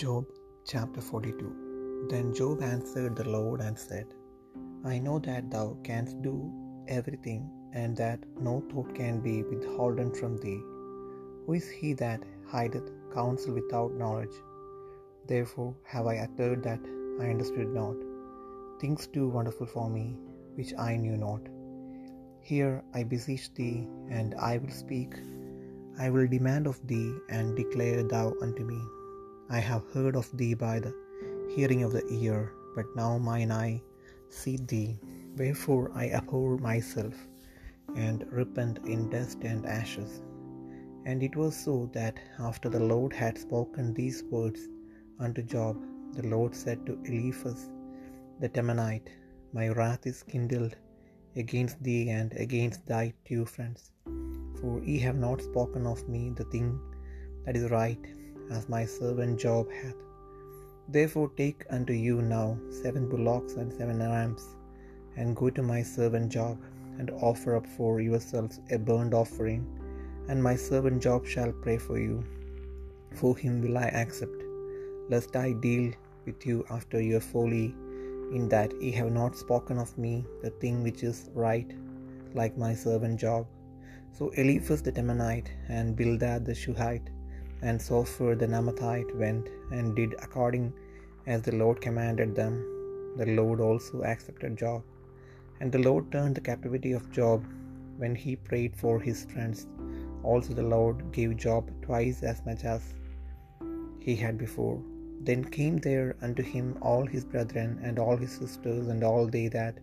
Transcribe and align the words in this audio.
Job 0.00 0.26
chapter 0.70 1.00
42 1.00 2.06
Then 2.08 2.26
Job 2.32 2.62
answered 2.62 3.16
the 3.16 3.28
Lord 3.28 3.60
and 3.60 3.76
said, 3.76 4.06
I 4.84 5.00
know 5.04 5.18
that 5.18 5.50
thou 5.50 5.76
canst 5.82 6.20
do 6.26 6.34
everything, 6.96 7.40
and 7.72 7.96
that 7.96 8.20
no 8.48 8.52
thought 8.70 8.94
can 8.94 9.18
be 9.24 9.42
withholden 9.42 10.10
from 10.18 10.36
thee. 10.36 10.60
Who 11.44 11.54
is 11.60 11.68
he 11.68 11.94
that 11.94 12.22
hideth 12.52 12.92
counsel 13.12 13.54
without 13.54 13.96
knowledge? 14.02 14.36
Therefore 15.26 15.74
have 15.82 16.06
I 16.06 16.18
uttered 16.26 16.62
that 16.68 16.84
I 17.20 17.30
understood 17.30 17.72
not, 17.80 17.96
things 18.82 19.08
too 19.08 19.26
wonderful 19.38 19.66
for 19.66 19.88
me, 19.90 20.06
which 20.54 20.72
I 20.78 20.94
knew 20.94 21.16
not. 21.16 21.42
Hear, 22.50 22.84
I 22.94 23.02
beseech 23.14 23.52
thee, 23.54 23.88
and 24.18 24.36
I 24.36 24.58
will 24.58 24.76
speak. 24.84 25.14
I 25.98 26.08
will 26.10 26.28
demand 26.36 26.68
of 26.68 26.86
thee, 26.86 27.10
and 27.30 27.56
declare 27.56 28.04
thou 28.04 28.28
unto 28.40 28.64
me. 28.72 28.80
I 29.50 29.60
have 29.60 29.90
heard 29.92 30.14
of 30.14 30.30
thee 30.36 30.54
by 30.54 30.78
the 30.78 30.94
hearing 31.54 31.82
of 31.82 31.92
the 31.92 32.06
ear, 32.08 32.52
but 32.74 32.94
now 32.94 33.16
mine 33.16 33.50
eye 33.50 33.82
see 34.28 34.56
thee. 34.58 34.98
Wherefore 35.36 35.90
I 35.94 36.10
abhor 36.10 36.58
myself, 36.58 37.14
and 37.96 38.26
repent 38.30 38.80
in 38.84 39.08
dust 39.14 39.38
and 39.50 39.64
ashes. 39.64 40.20
And 41.06 41.22
it 41.22 41.36
was 41.36 41.56
so 41.56 41.88
that 41.94 42.18
after 42.38 42.68
the 42.68 42.84
Lord 42.92 43.12
had 43.12 43.38
spoken 43.38 43.94
these 43.94 44.22
words 44.24 44.60
unto 45.18 45.42
Job, 45.42 45.76
the 46.12 46.26
Lord 46.34 46.54
said 46.54 46.84
to 46.86 46.98
Eliphaz 47.04 47.70
the 48.40 48.50
Temanite, 48.50 49.08
My 49.52 49.68
wrath 49.68 50.06
is 50.06 50.22
kindled 50.22 50.76
against 51.36 51.82
thee 51.82 52.10
and 52.10 52.32
against 52.34 52.86
thy 52.86 53.14
two 53.24 53.46
friends, 53.46 53.90
for 54.60 54.74
ye 54.84 54.98
have 54.98 55.16
not 55.16 55.40
spoken 55.40 55.86
of 55.86 56.06
me 56.08 56.22
the 56.30 56.44
thing 56.44 56.78
that 57.44 57.56
is 57.56 57.70
right, 57.70 58.04
as 58.50 58.68
my 58.68 58.84
servant 58.84 59.38
Job 59.38 59.70
hath. 59.70 59.96
Therefore 60.88 61.30
take 61.36 61.64
unto 61.70 61.92
you 61.92 62.22
now 62.22 62.58
seven 62.82 63.08
bullocks 63.08 63.54
and 63.54 63.72
seven 63.72 63.98
rams, 63.98 64.44
and 65.16 65.36
go 65.36 65.50
to 65.50 65.62
my 65.62 65.82
servant 65.82 66.30
Job, 66.30 66.58
and 66.98 67.10
offer 67.10 67.56
up 67.56 67.66
for 67.66 68.00
yourselves 68.00 68.60
a 68.70 68.78
burnt 68.78 69.14
offering, 69.14 69.66
and 70.28 70.42
my 70.42 70.56
servant 70.56 71.02
Job 71.02 71.26
shall 71.26 71.52
pray 71.52 71.78
for 71.78 71.98
you. 71.98 72.24
For 73.14 73.36
him 73.36 73.60
will 73.62 73.78
I 73.78 73.88
accept, 74.02 74.42
lest 75.08 75.36
I 75.36 75.52
deal 75.52 75.92
with 76.26 76.46
you 76.46 76.64
after 76.70 77.00
your 77.00 77.20
folly, 77.20 77.74
in 78.36 78.48
that 78.50 78.72
ye 78.82 78.90
have 78.92 79.12
not 79.12 79.36
spoken 79.36 79.78
of 79.78 79.96
me 79.96 80.24
the 80.42 80.50
thing 80.50 80.82
which 80.82 81.02
is 81.02 81.30
right, 81.34 81.70
like 82.34 82.58
my 82.58 82.74
servant 82.74 83.18
Job. 83.20 83.46
So 84.12 84.30
Eliphaz 84.30 84.82
the 84.82 84.92
Temanite, 84.92 85.48
and 85.68 85.96
Bildad 85.96 86.44
the 86.44 86.54
Shuhite, 86.54 87.08
and 87.62 87.80
so 87.80 88.04
Zophar 88.04 88.34
the 88.34 88.46
Namathite 88.46 89.14
went 89.16 89.48
and 89.70 89.94
did 89.96 90.14
according 90.22 90.72
as 91.26 91.42
the 91.42 91.54
Lord 91.54 91.80
commanded 91.80 92.34
them. 92.34 92.54
The 93.16 93.26
Lord 93.26 93.60
also 93.60 94.02
accepted 94.04 94.56
Job. 94.56 94.82
And 95.60 95.72
the 95.72 95.78
Lord 95.78 96.12
turned 96.12 96.36
the 96.36 96.40
captivity 96.40 96.92
of 96.92 97.10
Job 97.10 97.44
when 97.96 98.14
he 98.14 98.36
prayed 98.36 98.76
for 98.76 99.00
his 99.00 99.24
friends. 99.24 99.66
Also 100.22 100.54
the 100.54 100.62
Lord 100.62 101.10
gave 101.12 101.36
Job 101.36 101.70
twice 101.82 102.22
as 102.22 102.44
much 102.46 102.64
as 102.64 102.94
he 103.98 104.14
had 104.14 104.38
before. 104.38 104.80
Then 105.20 105.44
came 105.44 105.78
there 105.78 106.14
unto 106.22 106.42
him 106.42 106.78
all 106.80 107.04
his 107.04 107.24
brethren, 107.24 107.80
and 107.82 107.98
all 107.98 108.16
his 108.16 108.32
sisters, 108.32 108.86
and 108.86 109.02
all 109.02 109.26
they 109.26 109.48
that 109.48 109.78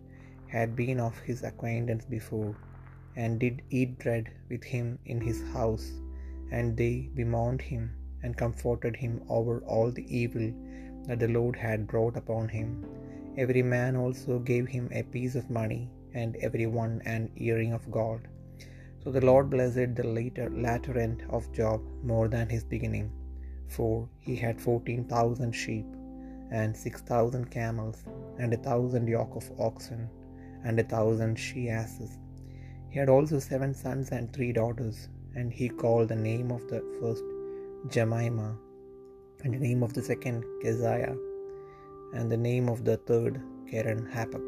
had 0.48 0.74
been 0.74 0.98
of 0.98 1.18
his 1.18 1.42
acquaintance 1.42 2.06
before, 2.06 2.56
and 3.16 3.38
did 3.38 3.62
eat 3.70 3.98
bread 3.98 4.30
with 4.48 4.64
him 4.64 4.98
in 5.04 5.20
his 5.20 5.42
house. 5.52 5.92
And 6.50 6.76
they 6.76 7.10
bemoaned 7.14 7.62
him, 7.62 7.90
and 8.22 8.36
comforted 8.36 8.96
him 8.96 9.22
over 9.28 9.60
all 9.60 9.90
the 9.90 10.06
evil 10.22 10.52
that 11.06 11.18
the 11.20 11.28
Lord 11.28 11.56
had 11.56 11.86
brought 11.86 12.16
upon 12.16 12.48
him. 12.48 12.84
Every 13.36 13.62
man 13.62 13.96
also 13.96 14.38
gave 14.38 14.66
him 14.66 14.88
a 14.92 15.02
piece 15.02 15.34
of 15.34 15.50
money, 15.50 15.90
and 16.14 16.36
every 16.36 16.66
one 16.66 17.02
an 17.04 17.30
earring 17.36 17.72
of 17.72 17.90
gold. 17.90 18.22
So 19.02 19.12
the 19.12 19.26
Lord 19.30 19.50
blessed 19.50 19.94
the 19.94 20.06
later 20.18 20.48
latter 20.50 20.98
end 20.98 21.24
of 21.30 21.52
Job 21.52 21.80
more 22.02 22.28
than 22.28 22.48
his 22.48 22.64
beginning, 22.64 23.10
for 23.68 24.08
he 24.18 24.34
had 24.36 24.60
fourteen 24.60 25.04
thousand 25.04 25.52
sheep, 25.52 25.86
and 26.50 26.76
six 26.76 27.02
thousand 27.02 27.50
camels, 27.50 27.98
and 28.38 28.52
a 28.54 28.64
thousand 28.68 29.08
yoke 29.08 29.36
of 29.36 29.50
oxen, 29.68 30.08
and 30.64 30.80
a 30.80 30.84
thousand 30.84 31.36
she 31.36 31.68
asses. 31.68 32.18
He 32.90 32.98
had 32.98 33.08
also 33.08 33.38
seven 33.38 33.74
sons 33.74 34.10
and 34.10 34.32
three 34.32 34.52
daughters, 34.52 35.08
and 35.36 35.52
he 35.52 35.68
called 35.68 36.08
the 36.08 36.22
name 36.30 36.50
of 36.56 36.62
the 36.70 36.80
first 36.98 37.24
Jemima, 37.94 38.50
and 39.42 39.54
the 39.54 39.62
name 39.68 39.82
of 39.86 39.92
the 39.96 40.04
second 40.10 40.44
Keziah, 40.62 41.16
and 42.14 42.32
the 42.32 42.42
name 42.50 42.68
of 42.74 42.84
the 42.88 42.96
third 43.08 43.34
Keren 43.70 44.02
Happuch. 44.14 44.46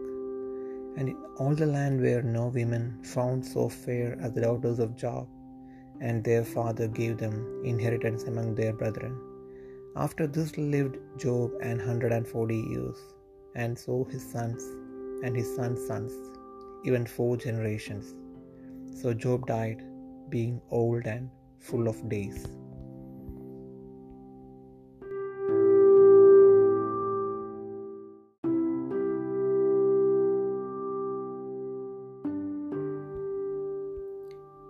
And 0.98 1.10
in 1.10 1.16
all 1.38 1.54
the 1.54 1.66
land 1.66 2.00
were 2.00 2.22
no 2.22 2.44
women 2.59 2.84
found 3.15 3.47
so 3.54 3.65
fair 3.69 4.09
as 4.22 4.32
the 4.32 4.44
daughters 4.47 4.81
of 4.84 4.97
Job, 5.04 5.27
and 6.00 6.25
their 6.28 6.44
father 6.54 6.88
gave 7.00 7.19
them 7.19 7.37
inheritance 7.72 8.25
among 8.31 8.48
their 8.54 8.72
brethren. 8.81 9.15
After 10.04 10.27
this 10.27 10.50
lived 10.75 10.97
Job 11.25 11.53
an 11.60 11.78
hundred 11.88 12.12
and 12.16 12.27
forty 12.34 12.60
years, 12.72 12.98
and 13.62 13.78
so 13.84 13.94
his 14.12 14.25
sons 14.32 14.62
and 15.25 15.37
his 15.41 15.50
sons' 15.56 15.84
sons, 15.91 16.12
even 16.87 17.04
four 17.16 17.32
generations. 17.37 18.15
So 19.00 19.12
Job 19.25 19.47
died, 19.47 19.81
being 20.34 20.55
old 20.55 21.09
and 21.09 21.28
full 21.71 21.87
of 21.89 21.97
days. 21.97 22.59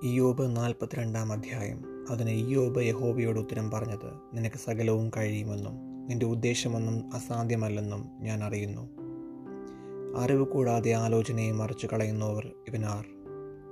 Iyob 0.02 0.56
നാൽപ്പത്തിരണ്ടാം 0.56 1.32
അധ്യായം. 1.32 1.84
അതിന് 2.10 2.30
ഇയോബ് 2.30 2.82
യഹോബയോട് 2.82 3.38
ഉത്തരം 3.38 3.70
പറഞ്ഞത് 3.70 4.36
നിനക്ക് 4.36 4.56
സകലവും 4.56 5.10
കഴിയുമെന്നും 5.16 5.72
നിന്റെ 6.06 6.26
ഉദ്ദേശമൊന്നും 6.26 7.14
അസാധ്യമല്ലെന്നും 7.14 8.08
ഞാൻ 8.20 8.44
അറിയുന്നു. 8.44 8.88
അറിവ് 10.18 10.46
കൂടാതെ 10.46 10.92
ആലോചനയെ 10.92 11.52
മറിച്ചു 11.52 11.88
കളയുന്നവർ 11.92 12.52
ഇവനാർ. 12.68 13.17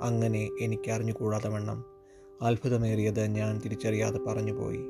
അങ്ങനെ 0.03 0.51
എനിക്ക് 0.61 0.91
അറിഞ്ഞുകൂടാതെ 0.91 1.49
വണ്ണം 1.49 1.85
അത്ഭുതമേറിയത് 2.43 3.27
ഞാൻ 3.27 3.59
തിരിച്ചറിയാതെ 3.59 4.19
പറഞ്ഞുപോയി. 4.19 4.81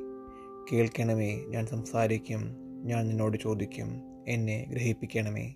കേൾക്കണമേ 0.73 1.45
ഞാൻ 1.49 1.67
സംസാരിക്കും 1.67 2.57
ഞാൻ 2.85 3.09
നിന്നോട് 3.09 3.37
ചോദിക്കും 3.37 4.03
എന്നെ 4.29 4.67
ഗ്രഹിപ്പിക്കണമേ. 4.71 5.55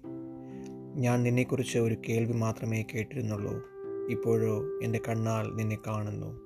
ഞാൻ 0.95 1.23
നിന്നെക്കുറിച്ച് 1.23 1.79
ഒരു 1.79 1.97
കേൾവി 2.09 2.33
മാത്രമേ 2.33 2.85
കേട്ടിരുന്നുള്ളൂ. 2.95 3.63
ഇപ്പോഴോ 4.11 4.63
എന്റെ 4.83 5.01
കണ്ണാൽ 5.09 5.55
നിന്നെ 5.55 5.79
കാണുന്നു. 5.87 6.41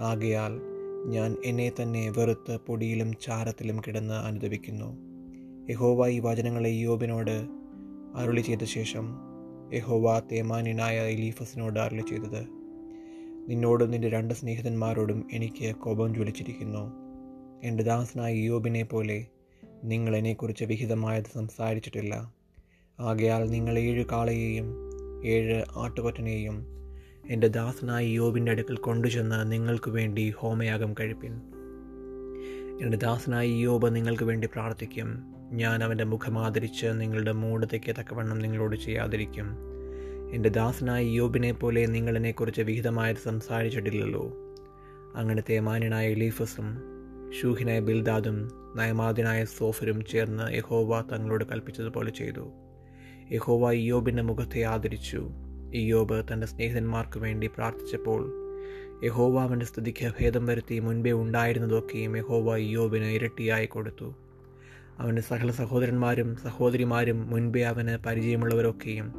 ആകയാൽ 0.00 0.60
ഞാൻ 1.06 1.36
എന്നെ 1.44 1.72
തന്നെ 1.82 2.10
വെറുത്ത് 2.10 2.58
പൊടിയിലും 2.66 3.12
ചാരത്തിലും 3.12 3.80
കിടന്ന് 3.86 4.14
അനുദപിക്കുന്നു. 4.14 5.12
യഹോവ 5.70 6.08
ഈ 6.08 6.20
വചനങ്ങളെ 6.20 6.68
യോബിനോട് 6.68 7.46
അരുളി 8.14 8.40
ചെയ്ത 8.40 8.64
ശേഷം 8.64 9.31
യഹോവ 9.72 10.18
തേമാനിനായ 10.18 11.00
എലീഫസിനോട് 11.00 11.78
അരളി 11.78 12.02
ചെയ്തത്. 12.08 12.46
നിന്നോടും 13.48 13.90
നിന്റെ 13.90 14.08
രണ്ട് 14.08 14.34
സ്നേഹിതന്മാരോടും 14.34 15.28
എനിക്ക് 15.32 15.76
കോപം 15.76 16.14
ജ്വലിച്ചിരിക്കുന്നു. 16.14 16.92
എന്റെ 17.64 17.84
ദാസനായ 17.84 18.34
യോബിനെ 18.34 18.82
പോലെ 18.82 19.26
നിങ്ങൾ 19.84 20.16
എന്നെക്കുറിച്ച് 20.16 20.64
വിഹിതമായത് 20.64 21.24
സംസാരിച്ചിട്ടില്ല. 21.34 22.34
ആകയാൽ 23.00 23.50
നിങ്ങൾ 23.50 23.78
ഏഴ് 23.78 24.04
കാളയെയും 24.12 24.74
ഏഴ് 25.24 25.62
ആട്ടുകൊറ്റനെയും 25.76 26.66
എന്റെ 27.30 27.48
ദാസനായ 27.48 28.06
യോബിന്റെ 28.06 28.52
അടുക്കൽ 28.52 28.76
കൊണ്ടുചെന്ന് 28.76 29.52
നിങ്ങൾക്ക് 29.52 29.90
വേണ്ടി 29.90 30.30
ഹോമയാഗം 30.30 30.94
കഴിപ്പിൻ. 31.00 31.32
എന്റെ 32.82 32.96
ദാസനായ 32.96 33.48
യോബ് 33.48 33.96
നിങ്ങൾക്ക് 33.96 34.24
വേണ്ടി 34.24 34.46
പ്രാർത്ഥിക്കും. 34.46 35.34
ഞാൻ 35.52 35.84
അവന്റെ 35.84 36.04
മുഖം 36.04 36.38
ആദരിച്ച് 36.38 36.86
നിങ്ങളുടെ 36.86 37.32
മൂഢതയ്ക്ക് 37.32 37.96
തക്കവണ്ണം 37.98 38.38
നിങ്ങളോട് 38.38 38.76
ചെയ്യാതിരിക്കും. 38.76 39.48
എന്റെ 40.32 40.48
ദാസനായ 40.48 41.04
യോബിനെ 41.04 41.52
പോലെ 41.52 41.86
നിങ്ങളെന്നെക്കുറിച്ച് 41.86 42.62
വിഹിതമായത് 42.62 43.16
സംസാരിച്ചിട്ടില്ലല്ലോ. 43.16 44.36
അങ്ങനത്തെ 45.14 45.60
മാന്യനായ 45.60 46.14
ലീഫസും 46.14 46.68
ഷൂഹിനായ 47.40 47.80
ബിൽദാദും 47.80 48.50
നയമാദിനായ 48.76 49.44
സോഫരും 49.44 50.04
ചേർന്ന് 50.04 50.54
യഹോവ 50.54 51.00
തങ്ങളോട് 51.12 51.44
കൽപ്പിച്ചതുപോലെ 51.44 52.10
ചെയ്തു. 52.10 52.52
യഹോവ 53.32 53.72
ഇയോബിന്റെ 53.72 54.22
മുഖത്തെ 54.22 54.62
ആദരിച്ചു. 54.62 55.30
ഇയോബ് 55.74 56.24
തന്റെ 56.32 56.46
സ്നേഹിതന്മാർക്ക് 56.46 57.18
വേണ്ടി 57.18 57.46
പ്രാർത്ഥിച്ചപ്പോൾ 57.46 58.38
യഹോവ 59.04 59.40
അവന്റെ 59.42 59.66
സ്തുതിക്ക് 59.66 60.12
ഭേദം 60.20 60.46
വരുത്തി 60.46 60.78
മുൻപേ 60.78 61.12
ഉണ്ടായിരുന്നതൊക്കെയും 61.12 62.16
യഹോവ 62.16 62.56
ഇയോബിന് 62.56 63.04
ഇരട്ടിയായി 63.04 63.66
കൊടുത്തു. 63.66 64.31
അവന്റെ 64.98 65.22
സകല 65.22 65.50
സഹോദരന്മാരും 65.50 66.36
സഹോദരിമാരും 66.36 67.30
മുൻപേ 67.30 67.62
അവന് 67.62 67.98
പരിചയമുള്ളവരൊക്കെയും 68.06 69.12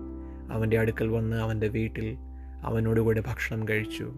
അവന്റെ 0.51 0.79
അടുക്കൽ 0.79 1.07
വന്ന് 1.07 1.37
അവന്റെ 1.37 1.67
വീട്ടിൽ 1.67 2.15
അവനോടുകൂടെ 2.63 3.23
ഭക്ഷണം 3.27 3.69
കഴിച്ചു. 3.69 4.13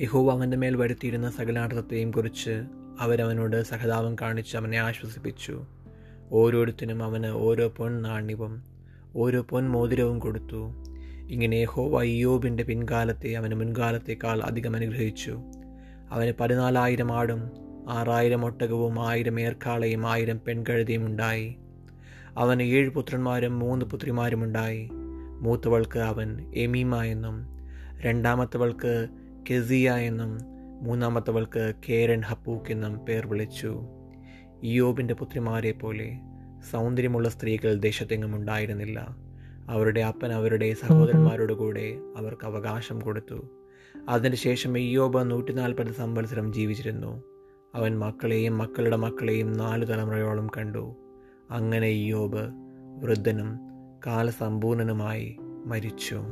യഹോവ 0.00 0.32
അവന്റെ 0.32 0.56
മേൽ 0.56 0.76
വരുത്തിയിരുന്ന 0.76 1.30
സകലാർത്ഥത്തെയും 1.30 2.10
കുറിച്ച് 2.10 2.64
അവരവനോട് 3.00 3.62
സഹതാപം 3.62 4.14
കാണിച്ച് 4.14 4.56
അവനെ 4.56 4.76
ആശ്വസിപ്പിച്ചു. 4.76 5.64
ഓരോരുത്തരും 6.32 7.04
അവന് 7.04 7.26
ഓരോ 7.26 7.68
പൊൻ 7.68 8.02
നാണ്യവും 8.02 8.62
ഓരോ 9.16 9.42
പൊൻ 9.42 9.68
മോതിരവും 9.68 10.18
കൊടുത്തു. 10.18 10.72
ഇങ്ങനെ 11.30 11.56
യഹോവ 11.56 12.00
അയ്യോബിന്റെ 12.00 12.62
പിൻകാലത്തെ 12.62 13.32
അവന് 13.32 13.54
മുൻകാലത്തേക്കാൾ 13.54 14.40
അധികം 14.40 14.76
അനുഗ്രഹിച്ചു. 14.76 15.40
അവന് 16.10 16.32
പതിനാലായിരം 16.40 17.12
ആടും 17.12 17.69
ആറായിരം 17.88 18.44
ഒട്ടകവും 18.44 19.08
ആയിരം 19.08 19.40
ഏർക്കാളയും 19.40 20.06
ആയിരം 20.06 20.40
പെൺകഴുതിയും 20.48 21.06
ഉണ്ടായി. 21.06 21.56
അവന് 22.36 22.62
ഏഴ് 22.62 22.90
പുത്രന്മാരും 22.90 23.58
മൂന്ന് 23.58 23.86
പുത്രിമാരുമുണ്ടായി 23.86 24.90
മൂത്തവൾക്ക് 25.40 25.98
അവൻ 25.98 26.52
എമീമ 26.54 27.02
എന്നും 27.02 27.46
രണ്ടാമത്തവൾക്ക് 28.00 29.08
കെസിയ 29.50 29.90
എന്നും 29.90 30.38
മൂന്നാമത്തവൾക്ക് 30.82 31.74
കേരൻ 31.88 32.20
ഹപ്പൂക്ക് 32.20 32.72
എന്നും 32.72 32.98
പേർ 32.98 33.26
വിളിച്ചു. 33.26 33.82
ഇയോബിന്റെ 34.62 35.14
പുത്രിമാരെ 35.14 35.72
പോലെ 35.72 36.18
സൗന്ദര്യമുള്ള 36.70 37.28
സ്ത്രീകൾ 37.28 37.74
ദേശത്തെങ്ങും 37.74 38.36
ഉണ്ടായിരുന്നില്ല. 38.36 39.16
അവരുടെ 39.68 40.00
അപ്പൻ 40.00 40.32
അവരുടെ 40.32 40.74
സഹോദരന്മാരോട് 40.74 41.52
കൂടെ 41.52 41.94
അവർക്ക് 42.16 42.46
അവകാശം 42.46 42.98
കൊടുത്തു. 42.98 43.50
അതിനുശേഷം 44.08 44.78
ഇയോബ് 44.78 45.30
നൂറ്റി 45.30 45.52
നാൽപ്പത് 45.52 45.92
സംവത്സരം 45.92 46.52
ജീവിച്ചിരുന്നു. 46.52 47.29
അവൻ 47.74 47.98
മക്കളെയും 47.98 48.58
മക്കളുടെ 48.58 48.96
മക്കളെയും 48.96 49.52
നാല് 49.52 49.86
തലമുറയോളം 49.86 50.46
കണ്ടു. 50.56 50.96
അങ്ങനെ 51.50 51.86
യോബ് 51.86 52.50
വൃദ്ധനും 53.02 53.58
കാലസമ്പൂർണനുമായി 54.06 55.36
മരിച്ചു. 55.40 56.22